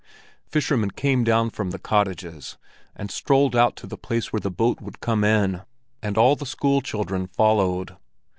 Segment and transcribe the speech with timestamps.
[0.47, 2.57] Fishermen came down from the cottages
[2.95, 5.61] and strolled out to the place where the boat would come in,
[6.01, 7.95] and all the school children followed.